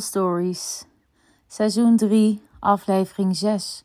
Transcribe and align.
Stories, 0.00 0.84
seizoen 1.46 1.96
3, 1.96 2.42
aflevering 2.58 3.36
6. 3.36 3.84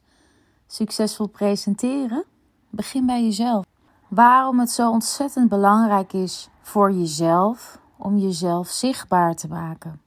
Succesvol 0.68 1.28
presenteren? 1.28 2.24
Begin 2.70 3.06
bij 3.06 3.24
jezelf. 3.24 3.66
Waarom 4.08 4.60
het 4.60 4.72
zo 4.72 4.92
ontzettend 4.92 5.50
belangrijk 5.50 6.14
is 6.14 6.50
voor 6.62 6.92
jezelf 6.92 7.80
om 7.98 8.18
jezelf 8.18 8.68
zichtbaar 8.68 9.36
te 9.36 9.48
maken. 9.48 10.02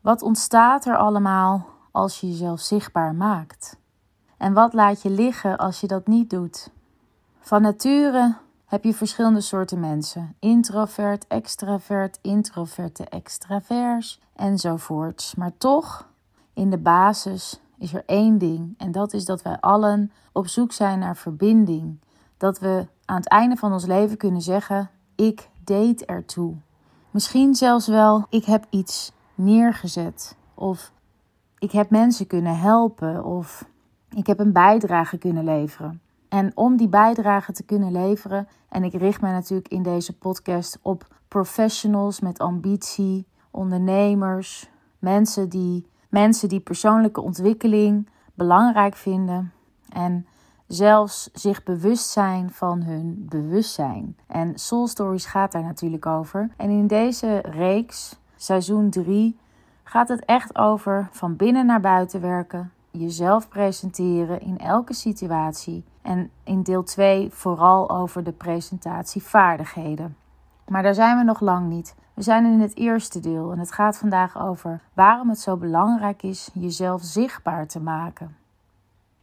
Wat 0.00 0.22
ontstaat 0.22 0.86
er 0.86 0.96
allemaal 0.96 1.66
als 1.90 2.20
je 2.20 2.28
jezelf 2.28 2.60
zichtbaar 2.60 3.14
maakt? 3.14 3.76
En 4.36 4.52
wat 4.52 4.72
laat 4.72 5.02
je 5.02 5.10
liggen 5.10 5.56
als 5.56 5.80
je 5.80 5.86
dat 5.86 6.06
niet 6.06 6.30
doet? 6.30 6.70
Van 7.40 7.62
nature 7.62 8.36
heb 8.68 8.84
je 8.84 8.94
verschillende 8.94 9.40
soorten 9.40 9.80
mensen: 9.80 10.34
introvert, 10.38 11.26
extravert, 11.26 12.18
introverte, 12.22 13.04
extravers 13.04 14.20
enzovoorts. 14.36 15.34
Maar 15.34 15.52
toch, 15.58 16.08
in 16.52 16.70
de 16.70 16.78
basis 16.78 17.60
is 17.78 17.94
er 17.94 18.02
één 18.06 18.38
ding 18.38 18.74
en 18.78 18.92
dat 18.92 19.12
is 19.12 19.24
dat 19.24 19.42
wij 19.42 19.60
allen 19.60 20.12
op 20.32 20.46
zoek 20.46 20.72
zijn 20.72 20.98
naar 20.98 21.16
verbinding. 21.16 22.00
Dat 22.36 22.58
we 22.58 22.86
aan 23.04 23.16
het 23.16 23.28
einde 23.28 23.56
van 23.56 23.72
ons 23.72 23.86
leven 23.86 24.16
kunnen 24.16 24.42
zeggen: 24.42 24.90
ik 25.14 25.48
deed 25.64 26.04
ertoe. 26.04 26.54
Misschien 27.10 27.54
zelfs 27.54 27.86
wel: 27.86 28.26
ik 28.28 28.44
heb 28.44 28.66
iets 28.70 29.12
neergezet 29.34 30.36
of 30.54 30.92
ik 31.58 31.72
heb 31.72 31.90
mensen 31.90 32.26
kunnen 32.26 32.58
helpen 32.58 33.24
of 33.24 33.64
ik 34.10 34.26
heb 34.26 34.38
een 34.38 34.52
bijdrage 34.52 35.18
kunnen 35.18 35.44
leveren. 35.44 36.00
En 36.28 36.52
om 36.54 36.76
die 36.76 36.88
bijdrage 36.88 37.52
te 37.52 37.62
kunnen 37.62 37.92
leveren, 37.92 38.48
en 38.68 38.84
ik 38.84 38.92
richt 38.92 39.20
mij 39.20 39.32
natuurlijk 39.32 39.68
in 39.68 39.82
deze 39.82 40.18
podcast 40.18 40.78
op 40.82 41.06
professionals 41.28 42.20
met 42.20 42.38
ambitie, 42.38 43.26
ondernemers, 43.50 44.70
mensen 44.98 45.48
die, 45.48 45.86
mensen 46.08 46.48
die 46.48 46.60
persoonlijke 46.60 47.20
ontwikkeling 47.20 48.08
belangrijk 48.34 48.96
vinden 48.96 49.52
en 49.88 50.26
zelfs 50.66 51.30
zich 51.32 51.62
bewust 51.62 52.08
zijn 52.08 52.50
van 52.50 52.82
hun 52.82 53.26
bewustzijn. 53.28 54.16
En 54.26 54.58
Soul 54.58 54.86
Stories 54.86 55.26
gaat 55.26 55.52
daar 55.52 55.62
natuurlijk 55.62 56.06
over. 56.06 56.50
En 56.56 56.70
in 56.70 56.86
deze 56.86 57.38
reeks, 57.38 58.18
seizoen 58.36 58.90
3, 58.90 59.36
gaat 59.82 60.08
het 60.08 60.24
echt 60.24 60.56
over 60.56 61.08
van 61.10 61.36
binnen 61.36 61.66
naar 61.66 61.80
buiten 61.80 62.20
werken, 62.20 62.72
jezelf 62.90 63.48
presenteren 63.48 64.40
in 64.40 64.58
elke 64.58 64.94
situatie. 64.94 65.84
En 66.08 66.30
in 66.44 66.62
deel 66.62 66.82
2 66.82 67.30
vooral 67.32 67.90
over 67.90 68.24
de 68.24 68.32
presentatievaardigheden. 68.32 70.16
Maar 70.68 70.82
daar 70.82 70.94
zijn 70.94 71.18
we 71.18 71.24
nog 71.24 71.40
lang 71.40 71.68
niet. 71.68 71.94
We 72.14 72.22
zijn 72.22 72.44
in 72.44 72.60
het 72.60 72.76
eerste 72.76 73.20
deel 73.20 73.52
en 73.52 73.58
het 73.58 73.72
gaat 73.72 73.98
vandaag 73.98 74.40
over 74.40 74.80
waarom 74.92 75.28
het 75.28 75.40
zo 75.40 75.56
belangrijk 75.56 76.22
is 76.22 76.50
jezelf 76.54 77.02
zichtbaar 77.02 77.66
te 77.66 77.80
maken. 77.80 78.36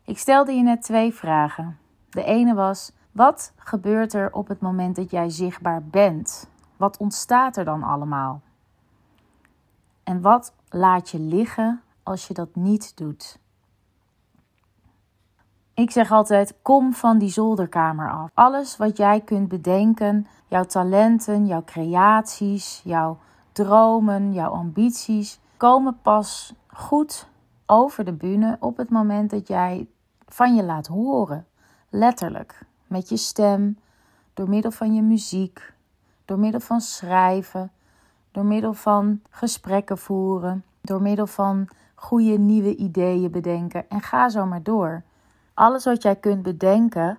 Ik 0.03 0.17
stelde 0.17 0.51
je 0.51 0.61
net 0.61 0.81
twee 0.81 1.13
vragen. 1.13 1.77
De 2.09 2.23
ene 2.23 2.53
was: 2.53 2.91
wat 3.11 3.53
gebeurt 3.57 4.13
er 4.13 4.33
op 4.33 4.47
het 4.47 4.61
moment 4.61 4.95
dat 4.95 5.11
jij 5.11 5.29
zichtbaar 5.29 5.83
bent? 5.83 6.49
Wat 6.77 6.97
ontstaat 6.97 7.57
er 7.57 7.65
dan 7.65 7.83
allemaal? 7.83 8.41
En 10.03 10.21
wat 10.21 10.53
laat 10.69 11.09
je 11.09 11.19
liggen 11.19 11.81
als 12.03 12.27
je 12.27 12.33
dat 12.33 12.55
niet 12.55 12.97
doet? 12.97 13.39
Ik 15.75 15.91
zeg 15.91 16.11
altijd: 16.11 16.55
kom 16.61 16.93
van 16.93 17.17
die 17.17 17.29
zolderkamer 17.29 18.11
af. 18.11 18.29
Alles 18.33 18.77
wat 18.77 18.97
jij 18.97 19.21
kunt 19.21 19.47
bedenken, 19.47 20.27
jouw 20.47 20.63
talenten, 20.63 21.45
jouw 21.45 21.63
creaties, 21.63 22.81
jouw 22.83 23.17
dromen, 23.51 24.33
jouw 24.33 24.51
ambities, 24.51 25.39
komen 25.57 25.97
pas 26.01 26.53
goed 26.67 27.27
over 27.65 28.05
de 28.05 28.13
bühne 28.13 28.57
op 28.59 28.77
het 28.77 28.89
moment 28.89 29.29
dat 29.29 29.47
jij 29.47 29.87
van 30.27 30.55
je 30.55 30.63
laat 30.63 30.87
horen. 30.87 31.45
Letterlijk. 31.89 32.65
Met 32.87 33.09
je 33.09 33.17
stem, 33.17 33.77
door 34.33 34.49
middel 34.49 34.71
van 34.71 34.93
je 34.93 35.01
muziek, 35.01 35.73
door 36.25 36.39
middel 36.39 36.59
van 36.59 36.81
schrijven, 36.81 37.71
door 38.31 38.45
middel 38.45 38.73
van 38.73 39.21
gesprekken 39.29 39.97
voeren, 39.97 40.63
door 40.81 41.01
middel 41.01 41.27
van 41.27 41.67
goede 41.95 42.37
nieuwe 42.37 42.75
ideeën 42.75 43.31
bedenken 43.31 43.89
en 43.89 44.01
ga 44.01 44.29
zo 44.29 44.45
maar 44.45 44.63
door. 44.63 45.03
Alles 45.55 45.85
wat 45.85 46.01
jij 46.01 46.15
kunt 46.15 46.41
bedenken 46.41 47.17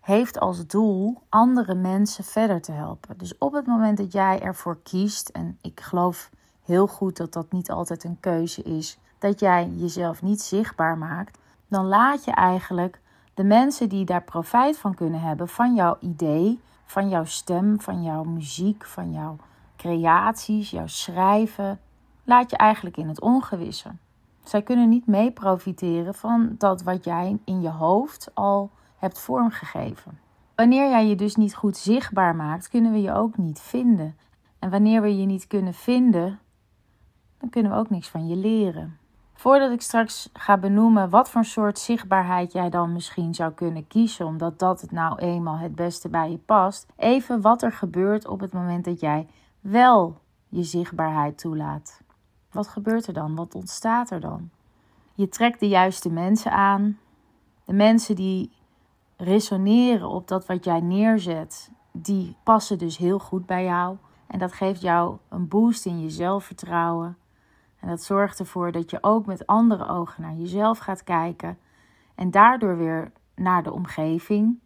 heeft 0.00 0.40
als 0.40 0.66
doel 0.66 1.22
andere 1.28 1.74
mensen 1.74 2.24
verder 2.24 2.60
te 2.60 2.72
helpen. 2.72 3.18
Dus 3.18 3.38
op 3.38 3.52
het 3.52 3.66
moment 3.66 3.98
dat 3.98 4.12
jij 4.12 4.40
ervoor 4.40 4.78
kiest, 4.82 5.28
en 5.28 5.58
ik 5.62 5.80
geloof 5.80 6.30
heel 6.64 6.86
goed 6.86 7.16
dat 7.16 7.32
dat 7.32 7.52
niet 7.52 7.70
altijd 7.70 8.04
een 8.04 8.20
keuze 8.20 8.62
is, 8.62 8.98
dat 9.18 9.40
jij 9.40 9.68
jezelf 9.76 10.22
niet 10.22 10.42
zichtbaar 10.42 10.98
maakt, 10.98 11.38
dan 11.68 11.86
laat 11.86 12.24
je 12.24 12.30
eigenlijk 12.30 13.00
de 13.34 13.44
mensen 13.44 13.88
die 13.88 14.04
daar 14.04 14.22
profijt 14.22 14.78
van 14.78 14.94
kunnen 14.94 15.20
hebben, 15.20 15.48
van 15.48 15.74
jouw 15.74 15.96
idee, 16.00 16.60
van 16.84 17.08
jouw 17.08 17.24
stem, 17.24 17.80
van 17.80 18.02
jouw 18.02 18.24
muziek, 18.24 18.84
van 18.84 19.12
jouw 19.12 19.36
creaties, 19.76 20.70
jouw 20.70 20.86
schrijven, 20.86 21.80
laat 22.24 22.50
je 22.50 22.56
eigenlijk 22.56 22.96
in 22.96 23.08
het 23.08 23.20
ongewisse. 23.20 23.88
Zij 24.48 24.62
kunnen 24.62 24.88
niet 24.88 25.06
mee 25.06 25.30
profiteren 25.30 26.14
van 26.14 26.54
dat 26.58 26.82
wat 26.82 27.04
jij 27.04 27.38
in 27.44 27.60
je 27.60 27.70
hoofd 27.70 28.30
al 28.34 28.70
hebt 28.96 29.18
vormgegeven. 29.18 30.18
Wanneer 30.54 30.90
jij 30.90 31.06
je 31.06 31.14
dus 31.14 31.36
niet 31.36 31.54
goed 31.54 31.76
zichtbaar 31.76 32.36
maakt, 32.36 32.68
kunnen 32.68 32.92
we 32.92 33.00
je 33.00 33.12
ook 33.12 33.36
niet 33.36 33.60
vinden. 33.60 34.16
En 34.58 34.70
wanneer 34.70 35.02
we 35.02 35.16
je 35.16 35.26
niet 35.26 35.46
kunnen 35.46 35.74
vinden, 35.74 36.38
dan 37.38 37.50
kunnen 37.50 37.72
we 37.72 37.78
ook 37.78 37.90
niks 37.90 38.08
van 38.08 38.26
je 38.28 38.36
leren. 38.36 38.98
Voordat 39.34 39.72
ik 39.72 39.82
straks 39.82 40.30
ga 40.32 40.56
benoemen 40.56 41.10
wat 41.10 41.30
voor 41.30 41.44
soort 41.44 41.78
zichtbaarheid 41.78 42.52
jij 42.52 42.70
dan 42.70 42.92
misschien 42.92 43.34
zou 43.34 43.52
kunnen 43.52 43.86
kiezen, 43.86 44.26
omdat 44.26 44.58
dat 44.58 44.80
het 44.80 44.90
nou 44.90 45.18
eenmaal 45.18 45.58
het 45.58 45.74
beste 45.74 46.08
bij 46.08 46.30
je 46.30 46.38
past, 46.38 46.86
even 46.96 47.40
wat 47.40 47.62
er 47.62 47.72
gebeurt 47.72 48.26
op 48.26 48.40
het 48.40 48.52
moment 48.52 48.84
dat 48.84 49.00
jij 49.00 49.26
wel 49.60 50.20
je 50.48 50.62
zichtbaarheid 50.62 51.38
toelaat. 51.38 52.06
Wat 52.52 52.68
gebeurt 52.68 53.06
er 53.06 53.12
dan? 53.12 53.34
Wat 53.34 53.54
ontstaat 53.54 54.10
er 54.10 54.20
dan? 54.20 54.50
Je 55.14 55.28
trekt 55.28 55.60
de 55.60 55.68
juiste 55.68 56.10
mensen 56.10 56.52
aan. 56.52 56.98
De 57.64 57.72
mensen 57.72 58.16
die 58.16 58.50
resoneren 59.16 60.08
op 60.08 60.28
dat 60.28 60.46
wat 60.46 60.64
jij 60.64 60.80
neerzet, 60.80 61.70
die 61.92 62.36
passen 62.42 62.78
dus 62.78 62.96
heel 62.96 63.18
goed 63.18 63.46
bij 63.46 63.64
jou. 63.64 63.96
En 64.26 64.38
dat 64.38 64.52
geeft 64.52 64.80
jou 64.80 65.16
een 65.28 65.48
boost 65.48 65.86
in 65.86 66.00
je 66.00 66.10
zelfvertrouwen. 66.10 67.16
En 67.80 67.88
dat 67.88 68.02
zorgt 68.02 68.38
ervoor 68.38 68.72
dat 68.72 68.90
je 68.90 68.98
ook 69.00 69.26
met 69.26 69.46
andere 69.46 69.88
ogen 69.88 70.22
naar 70.22 70.34
jezelf 70.34 70.78
gaat 70.78 71.04
kijken. 71.04 71.58
En 72.14 72.30
daardoor 72.30 72.76
weer 72.76 73.12
naar 73.34 73.62
de 73.62 73.72
omgeving. 73.72 74.58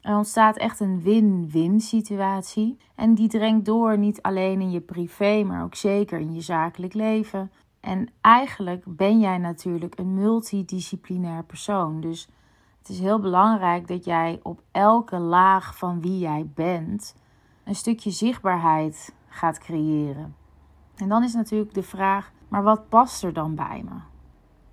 Er 0.00 0.16
ontstaat 0.16 0.56
echt 0.56 0.80
een 0.80 1.00
win-win 1.00 1.80
situatie. 1.80 2.76
En 2.94 3.14
die 3.14 3.28
dringt 3.28 3.64
door 3.64 3.98
niet 3.98 4.22
alleen 4.22 4.60
in 4.60 4.70
je 4.70 4.80
privé, 4.80 5.42
maar 5.42 5.64
ook 5.64 5.74
zeker 5.74 6.18
in 6.18 6.34
je 6.34 6.40
zakelijk 6.40 6.94
leven. 6.94 7.50
En 7.80 8.08
eigenlijk 8.20 8.84
ben 8.86 9.20
jij 9.20 9.38
natuurlijk 9.38 9.98
een 9.98 10.14
multidisciplinair 10.14 11.44
persoon. 11.44 12.00
Dus 12.00 12.28
het 12.78 12.88
is 12.88 13.00
heel 13.00 13.20
belangrijk 13.20 13.88
dat 13.88 14.04
jij 14.04 14.40
op 14.42 14.62
elke 14.70 15.18
laag 15.18 15.76
van 15.76 16.00
wie 16.00 16.18
jij 16.18 16.50
bent 16.54 17.14
een 17.64 17.74
stukje 17.74 18.10
zichtbaarheid 18.10 19.14
gaat 19.28 19.58
creëren. 19.58 20.36
En 20.96 21.08
dan 21.08 21.22
is 21.22 21.34
natuurlijk 21.34 21.74
de 21.74 21.82
vraag: 21.82 22.32
maar 22.48 22.62
wat 22.62 22.88
past 22.88 23.22
er 23.22 23.32
dan 23.32 23.54
bij 23.54 23.82
me? 23.84 23.96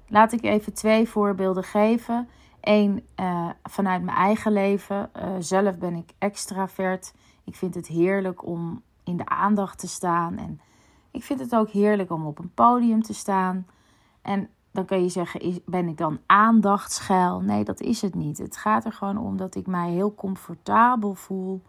Laat 0.07 0.31
ik 0.31 0.43
even 0.43 0.73
twee 0.73 1.09
voorbeelden 1.09 1.63
geven. 1.63 2.29
Eén 2.67 3.05
uh, 3.19 3.49
vanuit 3.63 4.03
mijn 4.03 4.17
eigen 4.17 4.51
leven. 4.51 5.09
Uh, 5.15 5.23
zelf 5.39 5.77
ben 5.77 5.95
ik 5.95 6.13
extravert. 6.17 7.13
Ik 7.43 7.55
vind 7.55 7.75
het 7.75 7.87
heerlijk 7.87 8.45
om 8.45 8.81
in 9.03 9.17
de 9.17 9.25
aandacht 9.25 9.79
te 9.79 9.87
staan. 9.87 10.37
En 10.37 10.61
ik 11.11 11.23
vind 11.23 11.39
het 11.39 11.55
ook 11.55 11.69
heerlijk 11.69 12.11
om 12.11 12.25
op 12.25 12.39
een 12.39 12.53
podium 12.53 13.01
te 13.01 13.13
staan. 13.13 13.67
En 14.21 14.49
dan 14.71 14.85
kun 14.85 15.01
je 15.01 15.09
zeggen, 15.09 15.61
ben 15.65 15.87
ik 15.87 15.97
dan 15.97 16.19
aandachtsgeil? 16.25 17.39
Nee, 17.39 17.63
dat 17.63 17.81
is 17.81 18.01
het 18.01 18.15
niet. 18.15 18.37
Het 18.37 18.57
gaat 18.57 18.85
er 18.85 18.93
gewoon 18.93 19.17
om 19.17 19.37
dat 19.37 19.55
ik 19.55 19.67
mij 19.67 19.91
heel 19.91 20.15
comfortabel 20.15 21.13
voel 21.13 21.61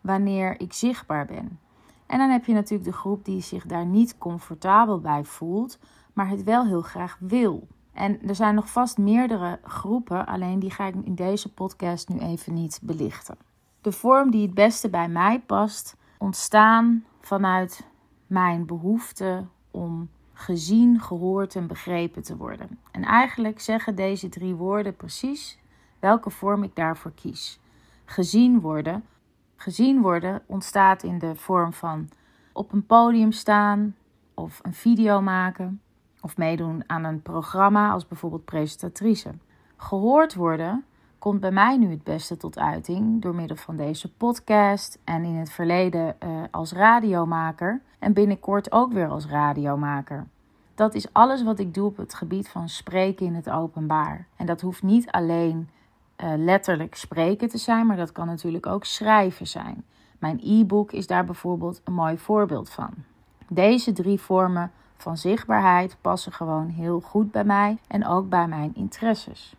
wanneer 0.00 0.60
ik 0.60 0.72
zichtbaar 0.72 1.26
ben. 1.26 1.58
En 2.06 2.18
dan 2.18 2.30
heb 2.30 2.44
je 2.44 2.52
natuurlijk 2.52 2.90
de 2.90 2.96
groep 2.96 3.24
die 3.24 3.42
zich 3.42 3.66
daar 3.66 3.86
niet 3.86 4.18
comfortabel 4.18 5.00
bij 5.00 5.24
voelt, 5.24 5.78
maar 6.12 6.28
het 6.28 6.42
wel 6.42 6.66
heel 6.66 6.82
graag 6.82 7.16
wil. 7.20 7.68
En 7.94 8.28
er 8.28 8.34
zijn 8.34 8.54
nog 8.54 8.70
vast 8.70 8.98
meerdere 8.98 9.58
groepen, 9.62 10.26
alleen 10.26 10.58
die 10.58 10.70
ga 10.70 10.86
ik 10.86 10.94
in 10.94 11.14
deze 11.14 11.52
podcast 11.52 12.08
nu 12.08 12.18
even 12.18 12.54
niet 12.54 12.80
belichten. 12.82 13.36
De 13.80 13.92
vorm 13.92 14.30
die 14.30 14.42
het 14.42 14.54
beste 14.54 14.88
bij 14.90 15.08
mij 15.08 15.40
past, 15.40 15.96
ontstaan 16.18 17.04
vanuit 17.20 17.86
mijn 18.26 18.66
behoefte 18.66 19.44
om 19.70 20.08
gezien, 20.32 21.00
gehoord 21.00 21.54
en 21.54 21.66
begrepen 21.66 22.22
te 22.22 22.36
worden. 22.36 22.78
En 22.90 23.02
eigenlijk 23.02 23.60
zeggen 23.60 23.94
deze 23.94 24.28
drie 24.28 24.54
woorden 24.54 24.96
precies 24.96 25.58
welke 25.98 26.30
vorm 26.30 26.62
ik 26.62 26.74
daarvoor 26.74 27.12
kies. 27.12 27.60
Gezien 28.04 28.60
worden. 28.60 29.04
Gezien 29.56 30.00
worden 30.00 30.42
ontstaat 30.46 31.02
in 31.02 31.18
de 31.18 31.34
vorm 31.34 31.72
van 31.72 32.08
op 32.52 32.72
een 32.72 32.86
podium 32.86 33.32
staan 33.32 33.96
of 34.34 34.60
een 34.62 34.74
video 34.74 35.20
maken 35.20 35.80
Of 36.24 36.36
meedoen 36.36 36.82
aan 36.86 37.04
een 37.04 37.22
programma 37.22 37.90
als 37.90 38.06
bijvoorbeeld 38.06 38.44
presentatrice. 38.44 39.30
Gehoord 39.76 40.34
worden 40.34 40.84
komt 41.18 41.40
bij 41.40 41.50
mij 41.50 41.76
nu 41.76 41.90
het 41.90 42.02
beste 42.02 42.36
tot 42.36 42.58
uiting 42.58 43.22
door 43.22 43.34
middel 43.34 43.56
van 43.56 43.76
deze 43.76 44.12
podcast 44.12 44.98
en 45.04 45.24
in 45.24 45.34
het 45.34 45.50
verleden 45.50 46.16
uh, 46.24 46.30
als 46.50 46.72
radiomaker 46.72 47.80
en 47.98 48.12
binnenkort 48.12 48.72
ook 48.72 48.92
weer 48.92 49.08
als 49.08 49.26
radiomaker. 49.26 50.26
Dat 50.74 50.94
is 50.94 51.12
alles 51.12 51.42
wat 51.42 51.58
ik 51.58 51.74
doe 51.74 51.86
op 51.86 51.96
het 51.96 52.14
gebied 52.14 52.48
van 52.48 52.68
spreken 52.68 53.26
in 53.26 53.34
het 53.34 53.50
openbaar. 53.50 54.26
En 54.36 54.46
dat 54.46 54.60
hoeft 54.60 54.82
niet 54.82 55.10
alleen 55.10 55.68
uh, 56.22 56.32
letterlijk 56.36 56.94
spreken 56.94 57.48
te 57.48 57.58
zijn, 57.58 57.86
maar 57.86 57.96
dat 57.96 58.12
kan 58.12 58.26
natuurlijk 58.26 58.66
ook 58.66 58.84
schrijven 58.84 59.46
zijn. 59.46 59.84
Mijn 60.18 60.40
e-book 60.42 60.92
is 60.92 61.06
daar 61.06 61.24
bijvoorbeeld 61.24 61.80
een 61.84 61.94
mooi 61.94 62.18
voorbeeld 62.18 62.70
van. 62.70 62.90
Deze 63.48 63.92
drie 63.92 64.20
vormen 64.20 64.72
van 65.04 65.16
zichtbaarheid 65.16 65.96
passen 66.00 66.32
gewoon 66.32 66.68
heel 66.68 67.00
goed 67.00 67.30
bij 67.30 67.44
mij 67.44 67.78
en 67.88 68.06
ook 68.06 68.28
bij 68.28 68.48
mijn 68.48 68.74
interesses. 68.74 69.56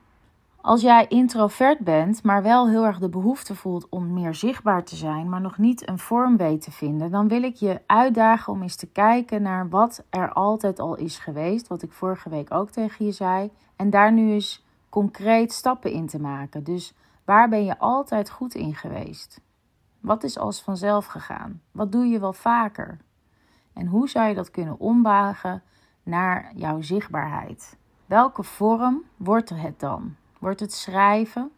Als 0.61 0.81
jij 0.81 1.05
introvert 1.07 1.79
bent, 1.79 2.23
maar 2.23 2.43
wel 2.43 2.69
heel 2.69 2.85
erg 2.85 2.99
de 2.99 3.09
behoefte 3.09 3.55
voelt 3.55 3.89
om 3.89 4.13
meer 4.13 4.35
zichtbaar 4.35 4.83
te 4.83 4.95
zijn, 4.95 5.29
maar 5.29 5.41
nog 5.41 5.57
niet 5.57 5.89
een 5.89 5.99
vorm 5.99 6.37
weet 6.37 6.61
te 6.61 6.71
vinden, 6.71 7.11
dan 7.11 7.27
wil 7.27 7.43
ik 7.43 7.55
je 7.55 7.81
uitdagen 7.85 8.53
om 8.53 8.61
eens 8.61 8.75
te 8.75 8.87
kijken 8.87 9.41
naar 9.41 9.69
wat 9.69 10.03
er 10.09 10.33
altijd 10.33 10.79
al 10.79 10.95
is 10.95 11.17
geweest, 11.17 11.67
wat 11.67 11.81
ik 11.81 11.91
vorige 11.91 12.29
week 12.29 12.53
ook 12.53 12.69
tegen 12.69 13.05
je 13.05 13.11
zei, 13.11 13.51
en 13.75 13.89
daar 13.89 14.11
nu 14.11 14.31
eens 14.31 14.65
concreet 14.89 15.53
stappen 15.53 15.91
in 15.91 16.07
te 16.07 16.19
maken. 16.19 16.63
Dus 16.63 16.93
waar 17.25 17.49
ben 17.49 17.65
je 17.65 17.79
altijd 17.79 18.29
goed 18.29 18.55
in 18.55 18.75
geweest? 18.75 19.41
Wat 19.99 20.23
is 20.23 20.37
als 20.37 20.61
vanzelf 20.61 21.05
gegaan? 21.05 21.61
Wat 21.71 21.91
doe 21.91 22.05
je 22.05 22.19
wel 22.19 22.33
vaker? 22.33 22.97
En 23.75 23.87
hoe 23.87 24.09
zou 24.09 24.27
je 24.27 24.35
dat 24.35 24.51
kunnen 24.51 24.79
ombuigen 24.79 25.63
naar 26.03 26.51
jouw 26.55 26.81
zichtbaarheid? 26.81 27.77
Welke 28.05 28.43
vorm 28.43 29.03
wordt 29.17 29.49
er 29.49 29.61
het 29.61 29.79
dan? 29.79 30.15
Wordt 30.39 30.59
het 30.59 30.73
schrijven? 30.73 31.51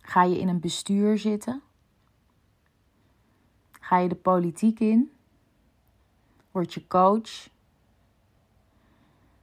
Ga 0.00 0.22
je 0.22 0.38
in 0.38 0.48
een 0.48 0.60
bestuur 0.60 1.18
zitten? 1.18 1.62
Ga 3.70 3.98
je 3.98 4.08
de 4.08 4.14
politiek 4.14 4.80
in? 4.80 5.12
Word 6.50 6.74
je 6.74 6.86
coach? 6.86 7.48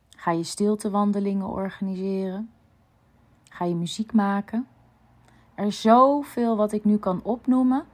Ga 0.09 0.31
je 0.31 0.43
stiltewandelingen 0.43 1.47
organiseren? 1.47 2.51
Ga 3.49 3.65
je 3.65 3.75
muziek 3.75 4.13
maken? 4.13 4.67
Er 5.59 5.71
zoveel 5.71 6.55
wat 6.55 6.71
ik 6.71 6.85
nu 6.85 6.97
kan 6.97 7.19
opnoemen, 7.23 7.85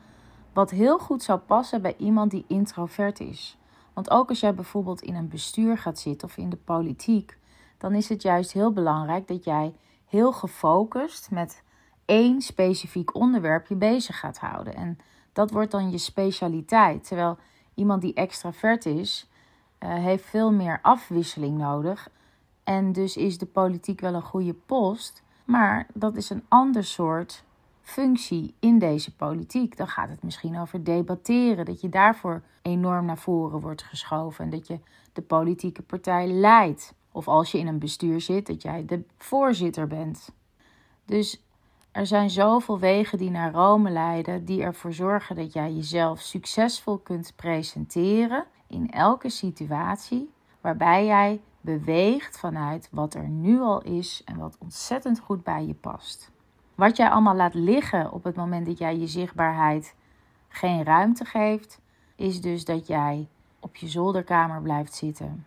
wat 0.54 0.70
heel 0.70 1.00
goed 1.00 1.24
zou 1.24 1.40
passen 1.40 1.82
bij 1.82 1.96
iemand 1.98 2.32
die 2.32 2.46
introvert 2.48 3.20
is. 3.20 3.58
Want 3.94 4.10
ook 4.10 4.30
als 4.30 4.40
jij 4.40 4.54
bijvoorbeeld 4.54 5.02
in 5.02 5.16
een 5.16 5.28
bestuur 5.28 5.78
gaat 5.78 6.00
zitten 6.00 6.28
of 6.28 6.38
in 6.38 6.50
de 6.50 6.58
politiek, 6.58 7.38
dan 7.78 7.94
is 7.94 8.10
het 8.10 8.22
juist 8.22 8.52
heel 8.52 8.72
belangrijk 8.72 9.28
dat 9.28 9.44
jij 9.44 9.74
heel 10.06 10.32
gefocust 10.32 11.32
met 11.32 11.64
één 12.06 12.42
specifiek 12.42 13.16
onderwerp 13.16 13.68
je 13.68 13.76
bezig 13.76 14.20
gaat 14.20 14.38
houden. 14.38 14.76
En 14.76 14.98
dat 15.34 15.52
wordt 15.52 15.72
dan 15.72 15.92
je 15.92 15.98
specialiteit. 15.98 17.08
Terwijl 17.08 17.38
iemand 17.74 18.02
die 18.02 18.14
extravert 18.14 18.86
is, 18.86 19.30
uh, 19.80 19.94
heeft 19.94 20.26
veel 20.26 20.52
meer 20.52 20.80
afwisseling 20.82 21.58
nodig. 21.58 22.10
En 22.64 22.92
dus 22.92 23.18
is 23.18 23.38
de 23.38 23.46
politiek 23.46 24.00
wel 24.00 24.14
een 24.14 24.22
goede 24.22 24.54
post, 24.54 25.24
maar 25.46 25.88
dat 25.94 26.16
is 26.16 26.30
een 26.30 26.46
ander 26.48 26.84
soort 26.84 27.44
functie 27.86 28.56
in 28.60 28.80
deze 28.80 29.16
politiek. 29.16 29.78
Dan 29.78 29.88
gaat 29.88 30.10
het 30.10 30.24
misschien 30.24 30.60
over 30.60 30.84
debatteren, 30.84 31.66
dat 31.66 31.82
je 31.82 31.90
daarvoor 31.90 32.42
enorm 32.62 33.06
naar 33.06 33.18
voren 33.18 33.60
wordt 33.60 33.84
geschoven 33.84 34.44
en 34.44 34.50
dat 34.50 34.68
je 34.68 34.80
de 35.14 35.22
politieke 35.22 35.82
partij 35.82 36.28
leidt. 36.28 36.94
Of 37.12 37.28
als 37.28 37.52
je 37.52 37.58
in 37.58 37.68
een 37.68 37.80
bestuur 37.80 38.22
zit, 38.22 38.48
dat 38.48 38.62
jij 38.62 38.86
de 38.86 39.04
voorzitter 39.18 39.88
bent. 39.88 40.30
Dus 41.06 41.44
er 41.92 42.06
zijn 42.06 42.30
zoveel 42.30 42.80
wegen 42.80 43.18
die 43.18 43.30
naar 43.30 43.52
Rome 43.52 43.90
leiden, 43.90 44.46
die 44.46 44.62
ervoor 44.62 44.94
zorgen 44.94 45.36
dat 45.36 45.54
jij 45.54 45.74
jezelf 45.74 46.20
succesvol 46.20 46.98
kunt 46.98 47.34
presenteren 47.36 48.46
in 48.68 48.92
elke 48.92 49.30
situatie 49.30 50.30
waarbij 50.62 51.06
jij 51.06 51.42
beweegt 51.62 52.38
vanuit 52.38 52.90
wat 52.92 53.14
er 53.14 53.28
nu 53.28 53.60
al 53.60 53.82
is 53.82 54.22
en 54.26 54.38
wat 54.38 54.58
ontzettend 54.60 55.20
goed 55.20 55.44
bij 55.44 55.66
je 55.66 55.74
past. 55.74 56.34
Wat 56.76 56.98
jij 56.98 57.10
allemaal 57.10 57.36
laat 57.36 57.54
liggen 57.54 58.12
op 58.12 58.24
het 58.24 58.36
moment 58.36 58.66
dat 58.66 58.78
jij 58.78 58.98
je 58.98 59.08
zichtbaarheid 59.08 59.96
geen 60.48 60.84
ruimte 60.84 61.26
geeft, 61.26 61.80
is 62.16 62.42
dus 62.42 62.66
dat 62.66 62.88
jij 62.88 63.28
op 63.60 63.76
je 63.76 63.88
zolderkamer 63.88 64.62
blijft 64.62 64.94
zitten. 64.94 65.46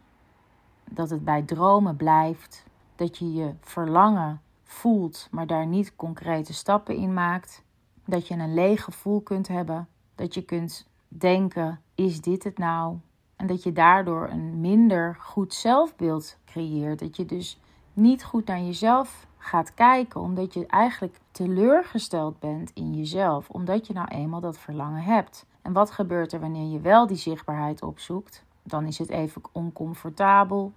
Dat 0.91 1.11
het 1.11 1.25
bij 1.25 1.43
dromen 1.43 1.97
blijft. 1.97 2.65
Dat 2.97 3.19
je 3.19 3.33
je 3.33 3.55
verlangen 3.61 4.41
voelt, 4.65 5.29
maar 5.31 5.47
daar 5.47 5.67
niet 5.67 5.97
concrete 5.97 6.53
stappen 6.53 6.97
in 6.97 7.15
maakt. 7.15 7.63
Dat 8.05 8.29
je 8.29 8.35
een 8.35 8.55
leeg 8.55 8.85
gevoel 8.85 9.21
kunt 9.21 9.49
hebben. 9.49 9.89
Dat 10.15 10.35
je 10.35 10.43
kunt 10.43 10.89
denken: 11.09 11.81
is 11.95 12.21
dit 12.21 12.45
het 12.45 12.59
nou? 12.59 12.97
En 13.37 13.47
dat 13.47 13.63
je 13.63 13.73
daardoor 13.73 14.29
een 14.29 14.61
minder 14.61 15.17
goed 15.21 15.55
zelfbeeld 15.55 16.39
creëert. 16.45 16.99
Dat 16.99 17.17
je 17.17 17.27
dus 17.27 17.61
niet 17.99 18.25
goed 18.25 18.47
naar 18.47 18.61
jezelf 18.61 19.27
gaat 19.39 19.75
kijken, 19.75 20.21
omdat 20.21 20.55
je 20.55 20.67
eigenlijk 20.67 21.21
teleurgesteld 21.31 22.39
bent 22.39 22.71
in 22.75 22.95
jezelf, 22.95 23.49
omdat 23.49 23.87
je 23.87 23.93
nou 23.93 24.09
eenmaal 24.09 24.41
dat 24.41 24.59
verlangen 24.59 25.03
hebt. 25.03 25.47
En 25.63 25.73
wat 25.73 25.91
gebeurt 25.91 26.33
er 26.33 26.41
wanneer 26.41 26.73
je 26.73 26.81
wel 26.81 27.07
die 27.07 27.17
zichtbaarheid 27.17 27.83
opzoekt? 27.83 28.45
Dan 28.63 28.85
is 28.85 28.99
het 28.99 29.09
even 29.09 29.43
oncomfortabel. 29.53 30.73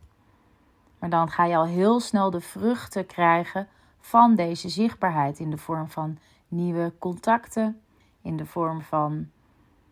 Maar 1.00 1.10
dan 1.10 1.30
ga 1.30 1.46
je 1.46 1.56
al 1.56 1.66
heel 1.66 2.00
snel 2.00 2.30
de 2.30 2.42
vruchten 2.42 3.06
krijgen 3.06 3.68
van 4.00 4.36
deze 4.36 4.70
zichtbaarheid 4.70 5.40
in 5.40 5.50
de 5.50 5.58
vorm 5.58 5.90
van 5.90 6.18
nieuwe 6.48 6.94
contacten, 7.00 7.82
in 8.22 8.38
de 8.38 8.46
vorm 8.46 8.82
van 8.82 9.30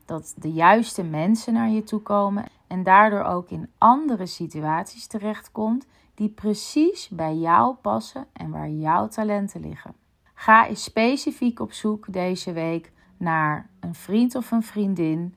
dat 0.05 0.33
de 0.37 0.51
juiste 0.51 1.03
mensen 1.03 1.53
naar 1.53 1.69
je 1.69 1.83
toe 1.83 2.01
komen 2.01 2.45
en 2.67 2.83
daardoor 2.83 3.23
ook 3.23 3.49
in 3.49 3.69
andere 3.77 4.25
situaties 4.25 5.07
terechtkomt 5.07 5.85
die 6.19 6.29
precies 6.29 7.09
bij 7.09 7.35
jou 7.35 7.75
passen 7.75 8.27
en 8.33 8.49
waar 8.49 8.69
jouw 8.69 9.07
talenten 9.07 9.61
liggen. 9.61 9.93
Ga 10.33 10.67
eens 10.67 10.83
specifiek 10.83 11.59
op 11.59 11.71
zoek 11.71 12.13
deze 12.13 12.51
week 12.51 12.91
naar 13.17 13.69
een 13.79 13.95
vriend 13.95 14.35
of 14.35 14.51
een 14.51 14.63
vriendin 14.63 15.35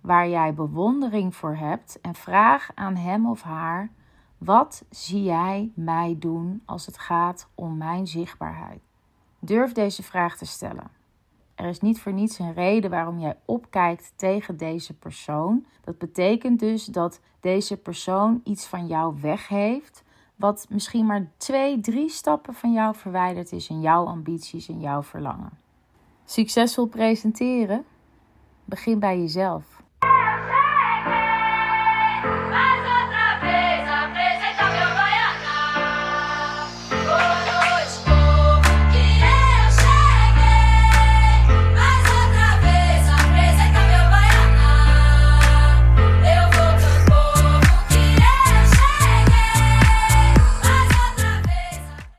waar 0.00 0.28
jij 0.28 0.54
bewondering 0.54 1.36
voor 1.36 1.56
hebt 1.56 2.00
en 2.00 2.14
vraag 2.14 2.70
aan 2.74 2.96
hem 2.96 3.26
of 3.26 3.42
haar: 3.42 3.90
wat 4.38 4.84
zie 4.90 5.22
jij 5.22 5.72
mij 5.74 6.16
doen 6.18 6.62
als 6.64 6.86
het 6.86 6.98
gaat 6.98 7.48
om 7.54 7.76
mijn 7.76 8.06
zichtbaarheid? 8.06 8.82
Durf 9.38 9.72
deze 9.72 10.02
vraag 10.02 10.36
te 10.36 10.46
stellen. 10.46 10.90
Er 11.64 11.70
is 11.70 11.80
niet 11.80 12.00
voor 12.00 12.12
niets 12.12 12.38
een 12.38 12.54
reden 12.54 12.90
waarom 12.90 13.18
jij 13.18 13.36
opkijkt 13.44 14.12
tegen 14.16 14.56
deze 14.56 14.94
persoon. 14.94 15.66
Dat 15.84 15.98
betekent 15.98 16.60
dus 16.60 16.84
dat 16.84 17.20
deze 17.40 17.76
persoon 17.76 18.40
iets 18.44 18.66
van 18.66 18.86
jou 18.86 19.20
weg 19.20 19.48
heeft, 19.48 20.04
wat 20.36 20.66
misschien 20.68 21.06
maar 21.06 21.30
twee, 21.36 21.80
drie 21.80 22.08
stappen 22.08 22.54
van 22.54 22.72
jou 22.72 22.94
verwijderd 22.94 23.52
is 23.52 23.68
in 23.68 23.80
jouw 23.80 24.04
ambities 24.06 24.68
en 24.68 24.80
jouw 24.80 25.02
verlangen. 25.02 25.50
Succesvol 26.24 26.86
presenteren? 26.86 27.84
Begin 28.64 28.98
bij 28.98 29.18
jezelf. 29.18 29.82